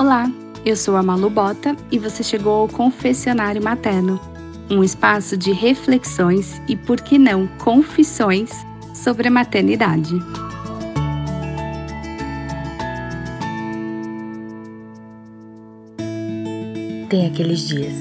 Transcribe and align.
Olá, 0.00 0.32
eu 0.64 0.76
sou 0.76 0.96
a 0.96 1.02
Malu 1.02 1.28
Bota 1.28 1.76
e 1.92 1.98
você 1.98 2.22
chegou 2.22 2.62
ao 2.62 2.68
Confessionário 2.68 3.62
Materno, 3.62 4.18
um 4.70 4.82
espaço 4.82 5.36
de 5.36 5.52
reflexões 5.52 6.58
e, 6.66 6.74
por 6.74 7.02
que 7.02 7.18
não, 7.18 7.46
confissões 7.58 8.50
sobre 8.94 9.28
a 9.28 9.30
maternidade. 9.30 10.14
Tem 17.10 17.26
aqueles 17.26 17.68
dias, 17.68 17.94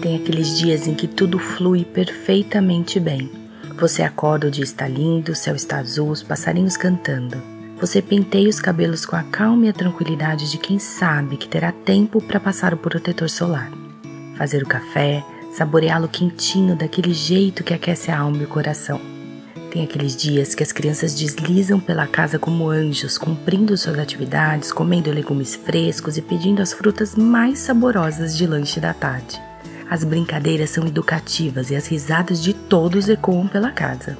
tem 0.00 0.16
aqueles 0.16 0.58
dias 0.58 0.88
em 0.88 0.94
que 0.94 1.06
tudo 1.06 1.38
flui 1.38 1.84
perfeitamente 1.84 2.98
bem. 2.98 3.30
Você 3.78 4.02
acorda, 4.02 4.46
o 4.46 4.50
dia 4.50 4.64
está 4.64 4.88
lindo, 4.88 5.32
o 5.32 5.36
céu 5.36 5.54
está 5.54 5.80
azul, 5.80 6.08
os 6.08 6.22
passarinhos 6.22 6.78
cantando. 6.78 7.51
Você 7.82 8.00
penteia 8.00 8.48
os 8.48 8.60
cabelos 8.60 9.04
com 9.04 9.16
a 9.16 9.24
calma 9.24 9.66
e 9.66 9.68
a 9.68 9.72
tranquilidade 9.72 10.48
de 10.48 10.56
quem 10.56 10.78
sabe 10.78 11.36
que 11.36 11.48
terá 11.48 11.72
tempo 11.72 12.22
para 12.22 12.38
passar 12.38 12.72
o 12.72 12.76
protetor 12.76 13.28
solar. 13.28 13.72
Fazer 14.38 14.62
o 14.62 14.68
café, 14.68 15.24
saboreá-lo 15.52 16.06
quentinho 16.06 16.76
daquele 16.76 17.12
jeito 17.12 17.64
que 17.64 17.74
aquece 17.74 18.12
a 18.12 18.20
alma 18.20 18.36
e 18.36 18.44
o 18.44 18.48
coração. 18.48 19.00
Tem 19.72 19.82
aqueles 19.82 20.14
dias 20.14 20.54
que 20.54 20.62
as 20.62 20.70
crianças 20.70 21.12
deslizam 21.12 21.80
pela 21.80 22.06
casa 22.06 22.38
como 22.38 22.70
anjos, 22.70 23.18
cumprindo 23.18 23.76
suas 23.76 23.98
atividades, 23.98 24.70
comendo 24.70 25.10
legumes 25.10 25.56
frescos 25.56 26.16
e 26.16 26.22
pedindo 26.22 26.62
as 26.62 26.72
frutas 26.72 27.16
mais 27.16 27.58
saborosas 27.58 28.36
de 28.38 28.46
lanche 28.46 28.78
da 28.78 28.94
tarde. 28.94 29.42
As 29.90 30.04
brincadeiras 30.04 30.70
são 30.70 30.86
educativas 30.86 31.72
e 31.72 31.74
as 31.74 31.88
risadas 31.88 32.40
de 32.40 32.54
todos 32.54 33.08
ecoam 33.08 33.48
pela 33.48 33.72
casa. 33.72 34.16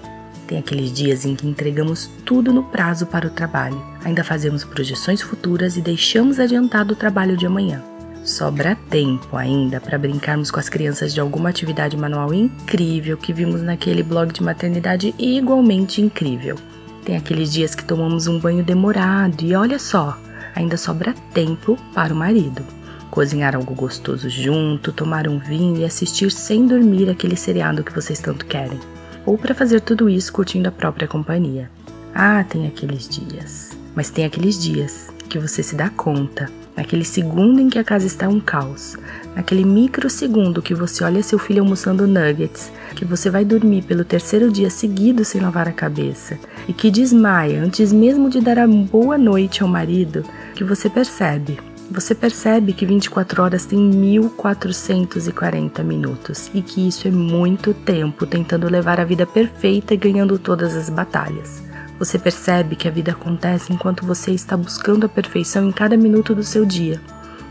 Tem 0.46 0.58
aqueles 0.58 0.92
dias 0.92 1.24
em 1.24 1.34
que 1.34 1.46
entregamos 1.46 2.10
tudo 2.24 2.52
no 2.52 2.64
prazo 2.64 3.06
para 3.06 3.26
o 3.26 3.30
trabalho, 3.30 3.80
ainda 4.04 4.24
fazemos 4.24 4.64
projeções 4.64 5.22
futuras 5.22 5.76
e 5.76 5.80
deixamos 5.80 6.38
adiantado 6.38 6.94
o 6.94 6.96
trabalho 6.96 7.36
de 7.36 7.46
amanhã. 7.46 7.82
Sobra 8.24 8.76
tempo 8.88 9.36
ainda 9.36 9.80
para 9.80 9.98
brincarmos 9.98 10.50
com 10.50 10.60
as 10.60 10.68
crianças 10.68 11.12
de 11.12 11.20
alguma 11.20 11.48
atividade 11.48 11.96
manual 11.96 12.32
incrível 12.32 13.16
que 13.16 13.32
vimos 13.32 13.62
naquele 13.62 14.02
blog 14.02 14.32
de 14.32 14.42
maternidade 14.42 15.12
igualmente 15.18 16.00
incrível. 16.00 16.56
Tem 17.04 17.16
aqueles 17.16 17.52
dias 17.52 17.74
que 17.74 17.84
tomamos 17.84 18.28
um 18.28 18.38
banho 18.38 18.62
demorado 18.62 19.42
e 19.42 19.56
olha 19.56 19.78
só, 19.78 20.16
ainda 20.54 20.76
sobra 20.76 21.14
tempo 21.34 21.76
para 21.92 22.14
o 22.14 22.16
marido. 22.16 22.62
Cozinhar 23.10 23.56
algo 23.56 23.74
gostoso 23.74 24.30
junto, 24.30 24.92
tomar 24.92 25.26
um 25.26 25.38
vinho 25.38 25.78
e 25.78 25.84
assistir 25.84 26.30
sem 26.30 26.64
dormir 26.64 27.10
aquele 27.10 27.36
seriado 27.36 27.82
que 27.82 27.92
vocês 27.92 28.20
tanto 28.20 28.46
querem 28.46 28.78
ou 29.24 29.38
para 29.38 29.54
fazer 29.54 29.80
tudo 29.80 30.08
isso 30.08 30.32
curtindo 30.32 30.68
a 30.68 30.72
própria 30.72 31.08
companhia. 31.08 31.70
Ah, 32.14 32.44
tem 32.44 32.66
aqueles 32.66 33.08
dias. 33.08 33.70
Mas 33.94 34.10
tem 34.10 34.24
aqueles 34.24 34.58
dias 34.58 35.10
que 35.28 35.38
você 35.38 35.62
se 35.62 35.74
dá 35.74 35.88
conta, 35.88 36.50
naquele 36.76 37.04
segundo 37.04 37.60
em 37.60 37.68
que 37.68 37.78
a 37.78 37.84
casa 37.84 38.06
está 38.06 38.28
um 38.28 38.40
caos, 38.40 38.96
naquele 39.34 39.64
microsegundo 39.64 40.62
que 40.62 40.74
você 40.74 41.04
olha 41.04 41.22
seu 41.22 41.38
filho 41.38 41.62
almoçando 41.62 42.06
nuggets, 42.06 42.70
que 42.94 43.04
você 43.04 43.30
vai 43.30 43.44
dormir 43.44 43.82
pelo 43.82 44.04
terceiro 44.04 44.50
dia 44.50 44.70
seguido 44.70 45.24
sem 45.24 45.40
lavar 45.40 45.68
a 45.68 45.72
cabeça. 45.72 46.38
E 46.68 46.72
que 46.72 46.90
desmaia 46.90 47.62
antes 47.62 47.92
mesmo 47.92 48.28
de 48.28 48.40
dar 48.40 48.58
a 48.58 48.66
boa 48.66 49.16
noite 49.16 49.62
ao 49.62 49.68
marido, 49.68 50.24
que 50.54 50.64
você 50.64 50.88
percebe 50.88 51.58
você 51.92 52.14
percebe 52.14 52.72
que 52.72 52.86
24 52.86 53.42
horas 53.42 53.66
tem 53.66 53.78
1440 53.78 55.82
minutos 55.82 56.50
e 56.54 56.62
que 56.62 56.88
isso 56.88 57.06
é 57.06 57.10
muito 57.10 57.74
tempo 57.74 58.26
tentando 58.26 58.68
levar 58.68 58.98
a 58.98 59.04
vida 59.04 59.26
perfeita 59.26 59.92
e 59.92 59.98
ganhando 59.98 60.38
todas 60.38 60.74
as 60.74 60.88
batalhas. 60.88 61.62
Você 61.98 62.18
percebe 62.18 62.76
que 62.76 62.88
a 62.88 62.90
vida 62.90 63.12
acontece 63.12 63.72
enquanto 63.72 64.06
você 64.06 64.32
está 64.32 64.56
buscando 64.56 65.04
a 65.04 65.08
perfeição 65.08 65.68
em 65.68 65.72
cada 65.72 65.96
minuto 65.96 66.34
do 66.34 66.42
seu 66.42 66.64
dia. 66.64 66.98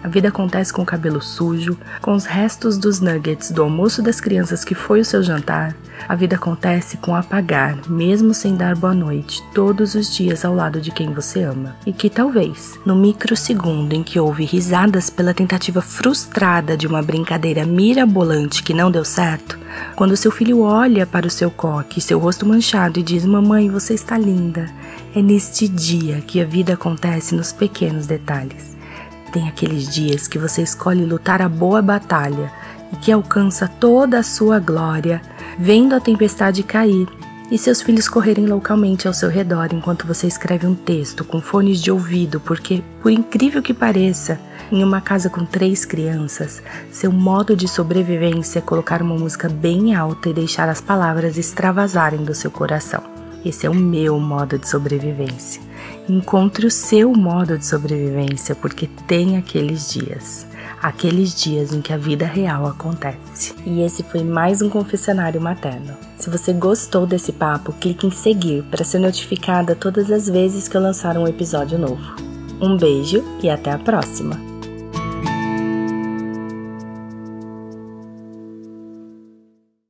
A 0.03 0.07
vida 0.07 0.30
acontece 0.30 0.73
com 0.73 0.81
o 0.81 0.85
cabelo 0.85 1.21
sujo, 1.21 1.77
com 2.02 2.13
os 2.13 2.25
restos 2.25 2.77
dos 2.77 2.99
nuggets 2.99 3.52
do 3.52 3.61
almoço 3.61 4.02
das 4.02 4.19
crianças 4.19 4.63
que 4.63 4.73
foi 4.73 4.99
o 4.99 5.05
seu 5.05 5.21
jantar. 5.21 5.75
A 6.09 6.16
vida 6.16 6.35
acontece 6.35 6.97
com 6.97 7.16
apagar, 7.16 7.77
mesmo 7.87 8.33
sem 8.33 8.55
dar 8.55 8.76
boa 8.76 8.95
noite, 8.95 9.43
todos 9.53 9.93
os 9.93 10.11
dias 10.14 10.43
ao 10.43 10.55
lado 10.55 10.81
de 10.81 10.89
quem 10.89 11.14
você 11.14 11.43
ama. 11.43 11.76
E 11.86 11.93
que 11.93 12.09
talvez, 12.09 12.80
no 12.83 12.95
microsegundo 12.95 13.93
em 13.93 14.02
que 14.02 14.20
houve 14.20 14.43
risadas 14.43 15.11
pela 15.11 15.36
tentativa 15.36 15.81
frustrada 15.81 16.76
de 16.76 16.87
uma 16.87 17.03
brincadeira 17.03 17.64
mirabolante 17.64 18.64
que 18.64 18.73
não 18.73 18.89
deu 18.89 19.05
certo, 19.05 19.59
quando 19.95 20.17
seu 20.17 20.31
filho 20.31 20.61
olha 20.61 21.05
para 21.05 21.27
o 21.27 21.31
seu 21.31 21.52
coque, 21.52 22.02
seu 22.02 22.17
rosto 22.17 22.45
manchado 22.45 22.99
e 22.99 23.03
diz: 23.03 23.23
Mamãe, 23.23 23.70
você 23.70 23.93
está 23.93 24.17
linda. 24.17 24.67
É 25.15 25.21
neste 25.21 25.67
dia 25.67 26.21
que 26.21 26.42
a 26.42 26.45
vida 26.45 26.73
acontece 26.73 27.36
nos 27.36 27.53
pequenos 27.53 28.08
detalhes. 28.08 28.70
Tem 29.31 29.47
aqueles 29.47 29.87
dias 29.87 30.27
que 30.27 30.37
você 30.37 30.61
escolhe 30.61 31.05
lutar 31.05 31.42
a 31.42 31.47
boa 31.47 31.81
batalha 31.81 32.52
e 32.92 32.97
que 32.97 33.11
alcança 33.11 33.67
toda 33.67 34.19
a 34.19 34.23
sua 34.23 34.59
glória, 34.59 35.21
vendo 35.58 35.95
a 35.95 36.02
tempestade 36.02 36.64
cair 36.64 37.08
e 37.49 37.58
seus 37.58 37.81
filhos 37.81 38.08
correrem 38.08 38.45
loucamente 38.45 39.08
ao 39.08 39.14
seu 39.14 39.30
redor 39.30 39.70
enquanto 39.73 40.08
você 40.08 40.27
escreve 40.27 40.65
um 40.65 40.75
texto 40.75 41.23
com 41.23 41.41
fones 41.41 41.81
de 41.81 41.91
ouvido, 41.91 42.39
porque, 42.39 42.81
por 43.02 43.11
incrível 43.11 43.61
que 43.61 43.73
pareça, 43.73 44.39
em 44.71 44.83
uma 44.83 45.02
casa 45.02 45.30
com 45.30 45.45
três 45.45 45.83
crianças, 45.83 46.64
seu 46.89 47.11
modo 47.11 47.55
de 47.55 47.67
sobrevivência 47.67 48.59
é 48.59 48.61
colocar 48.61 49.02
uma 49.02 49.17
música 49.17 49.49
bem 49.49 49.93
alta 49.93 50.30
e 50.30 50.33
deixar 50.33 50.70
as 50.70 50.80
palavras 50.80 51.37
extravasarem 51.37 52.23
do 52.23 52.33
seu 52.33 52.49
coração. 52.49 53.11
Esse 53.43 53.65
é 53.65 53.69
o 53.69 53.75
meu 53.75 54.19
modo 54.19 54.57
de 54.57 54.67
sobrevivência. 54.69 55.61
Encontre 56.07 56.65
o 56.65 56.71
seu 56.71 57.13
modo 57.13 57.57
de 57.57 57.65
sobrevivência, 57.65 58.55
porque 58.55 58.87
tem 59.07 59.37
aqueles 59.37 59.91
dias, 59.91 60.45
aqueles 60.81 61.33
dias 61.33 61.73
em 61.73 61.81
que 61.81 61.93
a 61.93 61.97
vida 61.97 62.25
real 62.25 62.67
acontece. 62.67 63.55
E 63.65 63.81
esse 63.81 64.03
foi 64.03 64.23
mais 64.23 64.61
um 64.61 64.69
confessionário 64.69 65.41
materno. 65.41 65.95
Se 66.17 66.29
você 66.29 66.53
gostou 66.53 67.07
desse 67.07 67.31
papo, 67.31 67.73
clique 67.73 68.05
em 68.05 68.11
seguir 68.11 68.63
para 68.63 68.83
ser 68.83 68.99
notificada 68.99 69.75
todas 69.75 70.11
as 70.11 70.27
vezes 70.27 70.67
que 70.67 70.77
eu 70.77 70.81
lançar 70.81 71.17
um 71.17 71.27
episódio 71.27 71.79
novo. 71.79 72.15
Um 72.61 72.77
beijo 72.77 73.23
e 73.41 73.49
até 73.49 73.71
a 73.71 73.79
próxima! 73.79 74.51